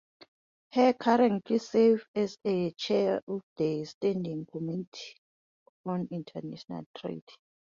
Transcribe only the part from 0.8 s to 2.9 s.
currently serves as the